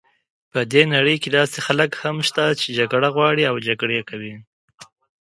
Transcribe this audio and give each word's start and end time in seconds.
په 0.51 0.59
دې 0.71 0.83
نړۍ 0.93 1.15
کې 1.21 1.29
داسې 1.37 1.57
خلک 1.67 1.91
هم 2.03 2.17
شته 2.27 2.45
چې 2.61 2.75
جګړه 2.79 3.09
غواړي 3.15 3.43
او 3.49 3.55
جګړې 3.67 3.99
کوي. 4.09 4.33